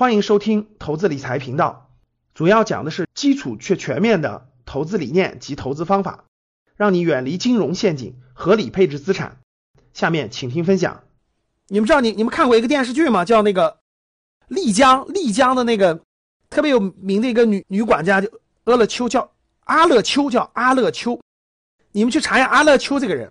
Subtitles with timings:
[0.00, 1.90] 欢迎收听投资理财频道，
[2.32, 6.24] 主要讲的是基础却全面的投资理念及投资方法，
[6.74, 9.36] 让你远离金融陷阱，合理配置资产。
[9.92, 11.04] 下面请听分享。
[11.68, 13.26] 你们知道你你们看过一个电视剧吗？
[13.26, 13.80] 叫那个
[14.48, 16.00] 丽江，丽江的那个
[16.48, 19.30] 特别有名的一个女女管家，就阿乐秋，叫
[19.64, 21.20] 阿乐秋，叫阿乐秋。
[21.92, 23.30] 你们去查一下阿乐秋这个人，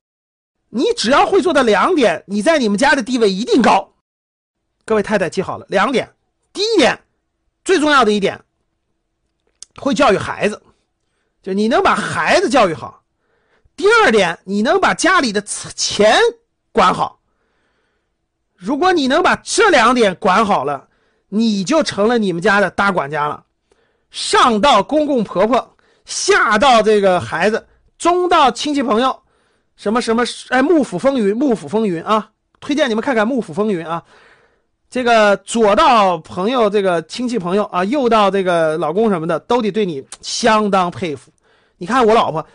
[0.70, 3.96] 你只要会做到两点，你在你们家的地位一定高。
[4.86, 6.14] 各位太太记好了，两点。
[6.60, 7.00] 第一点，
[7.64, 8.38] 最重要的一点，
[9.78, 10.62] 会教育孩子，
[11.42, 13.02] 就你能把孩子教育好。
[13.78, 16.20] 第二点，你能把家里的钱
[16.74, 17.22] 管好。
[18.58, 20.90] 如果你能把这两点管好了，
[21.30, 23.46] 你就成了你们家的大管家了。
[24.12, 27.66] 上到公公婆婆，下到这个孩子，
[27.98, 29.18] 中到亲戚朋友，
[29.78, 32.32] 什么什么哎，幕府风云，幕府风云啊！
[32.60, 34.04] 推荐你们看看幕府风云啊。
[34.90, 41.32] 这个左到朋友，这个亲戚朋友啊，右到这个老公什么的，都得对你相当佩服。
[41.78, 42.46] 你看我老婆，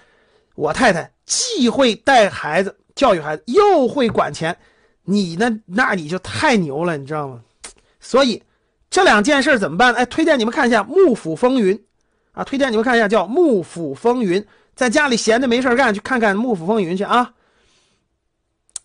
[0.57, 4.57] 我太太既会带孩子、教育孩子，又会管钱，
[5.05, 7.41] 你呢，那你就太牛了，你知道吗？
[8.01, 8.43] 所以
[8.91, 9.95] 这两件事怎么办？
[9.95, 11.77] 哎，推荐你们看一下《幕府风云》，
[12.33, 14.43] 啊，推荐你们看一下叫《幕府风云》，
[14.75, 17.33] 在家里闲着没事干，去看看《幕府风云》去啊。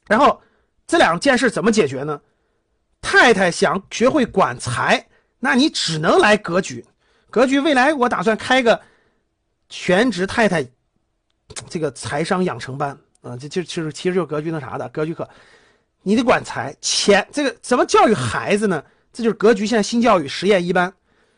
[0.07, 0.39] 然后
[0.87, 2.21] 这两件事怎么解决呢？
[3.01, 5.07] 太太想学会管财，
[5.39, 6.85] 那你只能来格局。
[7.29, 8.79] 格局未来我打算开个
[9.69, 10.65] 全职太太
[11.67, 15.27] 这个财商养成班啊，这就其实其实就格局那啥的格局课。
[16.01, 18.83] 你得管财钱，这个怎么教育孩子呢？
[19.13, 20.93] 这就是格局现在新教育实验一班。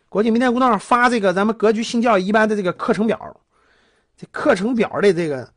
[0.09, 3.41] 国际明天公众号发这个咱们格局新教育一班的这个课程表，
[4.17, 5.49] 这课程表的这个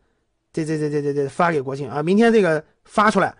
[0.52, 3.34] 这这这这这这发给国庆啊，明天这个发出来，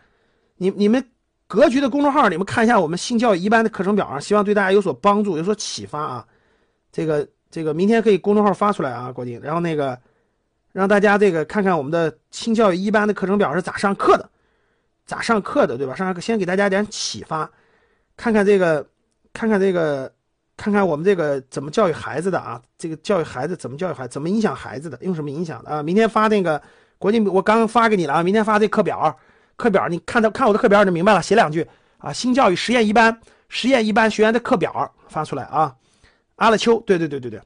[0.56, 1.04] 你你们。
[1.46, 6.26] 格局的公众号，你们看一下我们性教育一班的课程表啊，希望对大家有所帮助，有所启发啊。
[6.90, 9.98] 这个这个明天可以公众号发出来啊，国庆，然后那个
[10.72, 14.28] 让大家这个看看我们的性教育一班的课程表是咋上课的，
[15.04, 15.94] 咋上课的，对吧？
[15.94, 17.48] 上课先给大家点启发，
[18.16, 18.84] 看看这个，
[19.32, 20.10] 看看这个，
[20.56, 22.60] 看看我们这个怎么教育孩子的啊？
[22.78, 25.82] 这个教育孩子怎么教育孩子，怎么影响孩子的，用什么影响的啊？
[25.82, 26.60] 明天发那个
[26.98, 29.14] 国庆，我刚发给你了啊，明天发这课表。
[29.56, 31.22] 课表，你看到看我的课表你就明白了。
[31.22, 31.66] 写两句
[31.98, 35.74] 啊，新教育实验一班，实验一班学员的课表发出来啊。
[36.36, 37.40] 阿勒秋，对对对对对。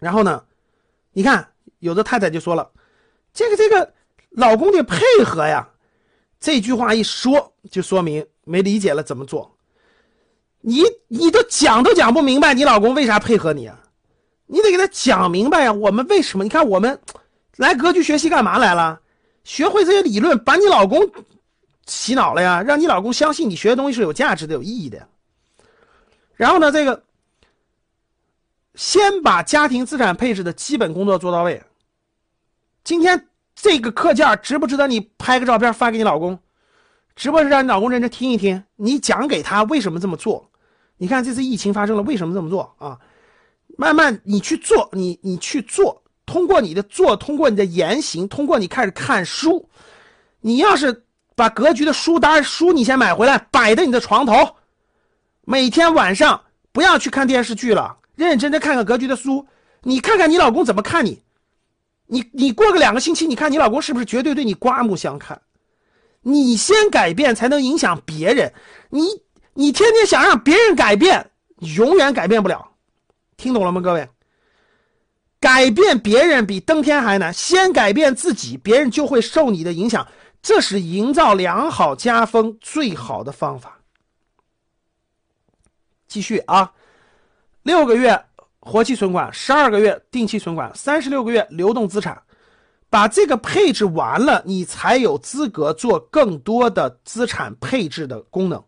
[0.00, 0.42] 然后呢，
[1.12, 1.48] 你看
[1.78, 2.70] 有的太太就说了，
[3.32, 3.92] 这个这个
[4.30, 5.68] 老公得配合呀。
[6.40, 9.56] 这句话一说，就说明没理解了怎么做。
[10.60, 13.80] 你你都讲都讲不明白，你老公为啥配合你啊？
[14.46, 15.72] 你得给他讲明白呀。
[15.72, 16.44] 我们为什么？
[16.44, 16.98] 你看我们
[17.56, 19.00] 来格局学习干嘛来了？
[19.48, 21.10] 学会这些理论，把你老公
[21.86, 25.08] 洗脑了呀，让你老公相信你学的东西是有价值的、有意义的。
[26.36, 27.02] 然后呢，这个
[28.74, 31.62] 先把家庭资产配置的基本工作做到位。
[32.84, 36.38] 今天这个课件值不值得你拍个照片发给你老公？
[37.16, 38.62] 值不值得让你老公认真听一听？
[38.76, 40.50] 你讲给他为什么这么做？
[40.98, 43.00] 你看这次疫情发生了，为什么这么做啊？
[43.78, 46.02] 慢慢你去做，你你去做。
[46.28, 49.66] 通过你的做，通过你的言行，通过你开始看书，
[50.42, 54.56] 你要是把格局的书单书你先买回来，摆在你的床头，
[55.46, 56.38] 每天晚上
[56.70, 59.46] 不要去看电视剧了，认认真真看看格局的书。
[59.82, 61.22] 你看看你老公怎么看你，
[62.06, 65.40] 你你过个两个星期，你看你老公是不是绝对对你刮目相看？
[66.20, 68.52] 你先改变，才能影响别人。
[68.90, 69.06] 你
[69.54, 71.30] 你天天想让别人改变，
[71.76, 72.72] 永远改变不了。
[73.38, 74.06] 听懂了吗，各位？
[75.40, 80.06] 改变别人比登天还难，先改变自己，别人就会受你的影响。
[80.42, 83.78] 这是营造良好家风最好的方法。
[86.06, 86.72] 继续啊，
[87.62, 88.24] 六个月
[88.60, 92.20] 活期存款，十二个月定期存款，三十六个月流动资产，
[92.88, 98.62] 把这个配置完了，你才有资格做更多的资产配置的功能。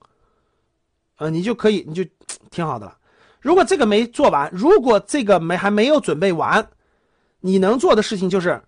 [1.16, 2.04] 呃，你就可以，你就
[2.50, 2.96] 挺好的了。
[3.40, 6.66] 如果这个没做完，如果这个没还没有准备完，
[7.40, 8.60] 你能做的事情就是，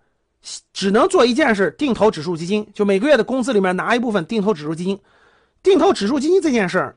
[0.73, 2.67] 只能做一件事：定投指数基金。
[2.73, 4.99] 就每个月的工资里面拿一部分定投指数基金。
[5.61, 6.95] 定投指数基金这件事儿，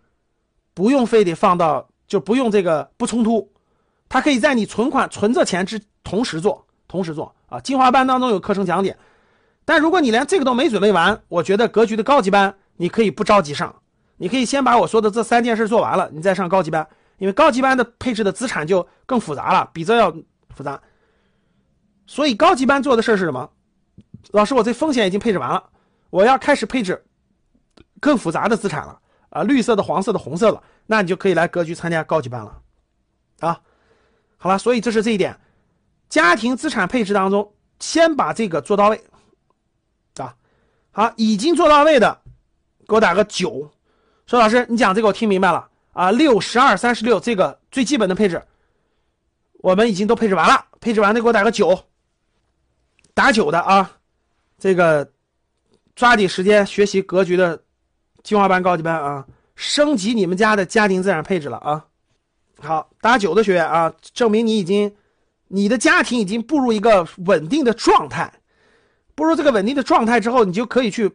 [0.75, 3.49] 不用非得放到，就不用这个不冲突，
[4.09, 7.61] 它可以在你存款存着钱之同时做，同时做啊。
[7.61, 8.97] 精华班当中有课程讲解，
[9.65, 13.73] 但如果你连这个都没准备完，我觉得格局的高级班你可以不着急上，
[14.17, 16.85] 你可以先把我说的这三件事做完了，你再上高级班。
[17.19, 20.11] 因为高级班的配置的资产就更复杂了，比这要
[20.55, 20.81] 复杂。
[22.07, 23.51] 所以高级班做的事是什么？
[24.33, 25.71] 老师，我这风险已经配置完了，
[26.11, 27.05] 我要开始配置
[28.01, 32.61] 更复杂的资产了啊，绿色的、黄色的、红色的，那你就可以来格局参加高级班了
[33.41, 33.61] 啊。
[34.37, 35.39] 好了，所以这是这一点，
[36.09, 39.05] 家庭资产配置当中，先把这个做到位
[40.19, 40.35] 啊。
[40.93, 42.21] 好，已经做到位的，
[42.89, 43.71] 给我打个九。
[44.27, 48.43] 说老师，你讲这个我听明白了啊，六十二三十六这个最基本的配置，
[49.61, 51.85] 我们已经都配置完了，配置完的给我打个九。
[53.15, 53.91] 打九的啊，
[54.59, 55.11] 这个
[55.95, 57.63] 抓紧时间学习格局的
[58.23, 61.87] 精华班、高级班啊，升级你们家的家庭资产配置了啊。
[62.59, 64.95] 好，打九的学员啊，证明你已经
[65.49, 68.31] 你的家庭已经步入一个稳定的状态，
[69.15, 71.11] 步入这个稳定的状态之后，你就可以去，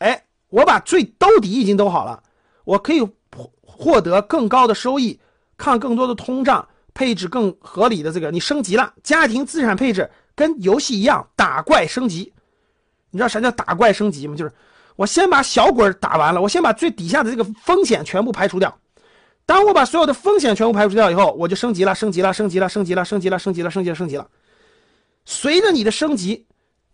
[0.00, 2.22] 哎，我把最兜底已经兜好了，
[2.64, 3.00] 我可以
[3.82, 5.18] 获得更高的收益，
[5.56, 10.08] 抗更多的通胀，配置更合理的这个，你升级了家庭资产配置。
[10.34, 12.32] 跟游戏一样，打怪升级，
[13.10, 14.34] 你知道啥叫打怪升级吗？
[14.34, 14.52] 就是
[14.96, 18.74] 我先把小鬼打完了，我先把最底下的这个风险全部排除掉。
[19.44, 24.26] 当我把所有的风险全部排除掉以后，我就升级了，升级了，升级了，升级了，升级了，升级了，升级了，升级了。
[25.26, 26.46] 随着你的升级，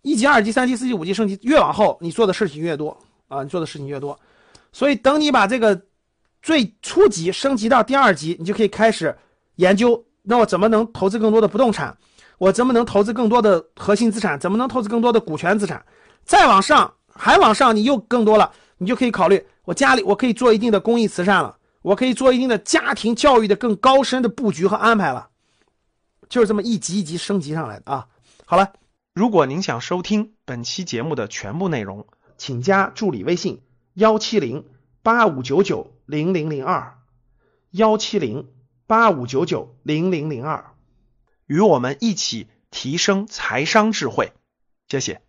[0.03, 2.97] 一级、二级、三级、四级、五级升级，越往后你做的事情越多
[3.29, 4.19] 啊，你做的事情越多。
[4.73, 5.81] 所以等你把这个
[6.49, 9.15] 最初级升级到第二级，你就可以开始
[9.57, 11.95] 研究，那我怎么能投资更多的不动产？
[12.39, 14.41] 我怎么能投资更多的核心资产？
[14.41, 15.85] 怎么能投资更多的股权资产？
[16.25, 25.29] 再往上，还往上，你又更多了，你就可以考虑，我家里我可以做一定的公益慈善了，我可以做一定的家庭教育的更高深的布局和安排了，
[26.31, 28.07] 就是这么一级一级升级上来的啊。
[28.47, 28.73] 好了，
[29.13, 32.07] 如果您想收听本期节目的全部内容，
[32.39, 33.61] 请加助理微信
[33.93, 34.65] 幺七零
[35.03, 36.99] 八五九九零零零二
[37.71, 38.49] 幺七零
[38.87, 40.73] 八五九九零零零二。
[41.45, 44.33] 与我们一起提升财商智慧，
[44.89, 45.21] 谢谢。